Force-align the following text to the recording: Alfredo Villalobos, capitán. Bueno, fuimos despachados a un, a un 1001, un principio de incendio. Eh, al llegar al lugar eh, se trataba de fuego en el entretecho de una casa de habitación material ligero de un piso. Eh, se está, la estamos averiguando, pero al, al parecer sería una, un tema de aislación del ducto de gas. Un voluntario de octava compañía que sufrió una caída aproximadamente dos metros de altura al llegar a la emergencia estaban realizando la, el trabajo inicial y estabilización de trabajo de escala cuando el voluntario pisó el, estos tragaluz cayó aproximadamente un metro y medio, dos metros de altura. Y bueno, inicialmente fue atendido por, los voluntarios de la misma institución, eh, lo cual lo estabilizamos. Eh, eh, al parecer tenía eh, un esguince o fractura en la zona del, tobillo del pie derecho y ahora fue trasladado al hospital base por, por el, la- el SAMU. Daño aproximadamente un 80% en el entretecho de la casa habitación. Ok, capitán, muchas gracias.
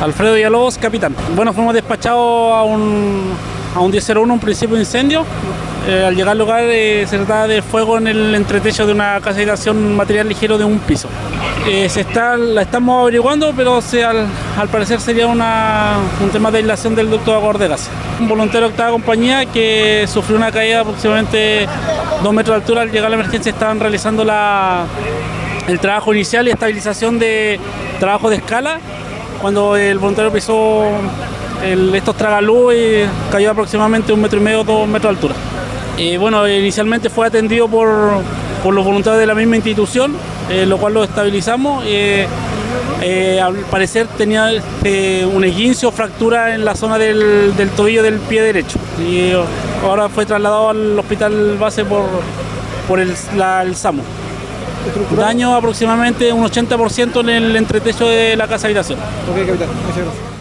Alfredo 0.00 0.34
Villalobos, 0.34 0.78
capitán. 0.78 1.14
Bueno, 1.34 1.52
fuimos 1.52 1.74
despachados 1.74 2.54
a 2.54 2.62
un, 2.62 3.32
a 3.74 3.80
un 3.80 3.90
1001, 3.90 4.32
un 4.32 4.40
principio 4.40 4.76
de 4.76 4.82
incendio. 4.82 5.24
Eh, 5.88 6.04
al 6.06 6.14
llegar 6.14 6.32
al 6.32 6.38
lugar 6.38 6.62
eh, 6.64 7.04
se 7.08 7.16
trataba 7.16 7.48
de 7.48 7.62
fuego 7.62 7.98
en 7.98 8.06
el 8.06 8.34
entretecho 8.34 8.86
de 8.86 8.92
una 8.92 9.14
casa 9.20 9.36
de 9.36 9.42
habitación 9.42 9.96
material 9.96 10.28
ligero 10.28 10.56
de 10.56 10.64
un 10.64 10.78
piso. 10.78 11.08
Eh, 11.66 11.88
se 11.88 12.02
está, 12.02 12.36
la 12.36 12.62
estamos 12.62 13.02
averiguando, 13.02 13.52
pero 13.56 13.80
al, 13.80 14.26
al 14.56 14.68
parecer 14.68 15.00
sería 15.00 15.26
una, 15.26 15.96
un 16.22 16.30
tema 16.30 16.50
de 16.52 16.58
aislación 16.58 16.94
del 16.94 17.10
ducto 17.10 17.58
de 17.58 17.68
gas. 17.68 17.90
Un 18.20 18.28
voluntario 18.28 18.68
de 18.68 18.72
octava 18.72 18.92
compañía 18.92 19.46
que 19.46 20.06
sufrió 20.06 20.36
una 20.36 20.52
caída 20.52 20.80
aproximadamente 20.80 21.66
dos 22.22 22.32
metros 22.32 22.54
de 22.56 22.60
altura 22.62 22.82
al 22.82 22.90
llegar 22.90 23.06
a 23.06 23.10
la 23.10 23.16
emergencia 23.16 23.50
estaban 23.50 23.80
realizando 23.80 24.24
la, 24.24 24.84
el 25.66 25.80
trabajo 25.80 26.14
inicial 26.14 26.46
y 26.46 26.50
estabilización 26.52 27.18
de 27.18 27.58
trabajo 27.98 28.30
de 28.30 28.36
escala 28.36 28.78
cuando 29.40 29.76
el 29.76 29.98
voluntario 29.98 30.32
pisó 30.32 30.82
el, 31.64 31.94
estos 31.94 32.16
tragaluz 32.16 32.74
cayó 33.30 33.50
aproximadamente 33.50 34.12
un 34.12 34.20
metro 34.20 34.38
y 34.38 34.42
medio, 34.42 34.64
dos 34.64 34.86
metros 34.88 35.12
de 35.12 35.16
altura. 35.16 35.34
Y 35.96 36.16
bueno, 36.16 36.46
inicialmente 36.48 37.10
fue 37.10 37.26
atendido 37.26 37.66
por, 37.68 37.88
los 38.64 38.84
voluntarios 38.84 39.20
de 39.20 39.26
la 39.26 39.34
misma 39.34 39.56
institución, 39.56 40.14
eh, 40.50 40.64
lo 40.66 40.78
cual 40.78 40.94
lo 40.94 41.04
estabilizamos. 41.04 41.84
Eh, 41.86 42.26
eh, 43.02 43.40
al 43.40 43.54
parecer 43.70 44.06
tenía 44.16 44.50
eh, 44.84 45.28
un 45.32 45.44
esguince 45.44 45.86
o 45.86 45.92
fractura 45.92 46.54
en 46.54 46.64
la 46.64 46.74
zona 46.74 46.98
del, 46.98 47.52
tobillo 47.76 48.02
del 48.02 48.18
pie 48.18 48.42
derecho 48.42 48.78
y 49.00 49.30
ahora 49.84 50.08
fue 50.08 50.26
trasladado 50.26 50.70
al 50.70 50.98
hospital 50.98 51.56
base 51.58 51.84
por, 51.84 52.04
por 52.88 52.98
el, 52.98 53.14
la- 53.36 53.62
el 53.62 53.76
SAMU. 53.76 54.02
Daño 55.16 55.54
aproximadamente 55.54 56.32
un 56.32 56.44
80% 56.44 57.20
en 57.20 57.28
el 57.28 57.56
entretecho 57.56 58.08
de 58.08 58.36
la 58.36 58.46
casa 58.46 58.66
habitación. 58.66 58.98
Ok, 58.98 59.46
capitán, 59.46 59.68
muchas 59.86 60.04
gracias. 60.04 60.37